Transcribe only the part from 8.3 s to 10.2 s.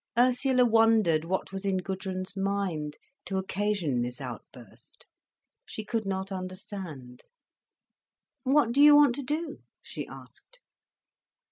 "What do you want to do?" she